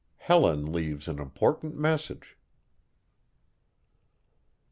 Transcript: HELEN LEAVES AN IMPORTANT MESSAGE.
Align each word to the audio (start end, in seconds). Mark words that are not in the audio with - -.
HELEN 0.17 0.71
LEAVES 0.71 1.07
AN 1.07 1.19
IMPORTANT 1.19 1.77
MESSAGE. 1.77 2.35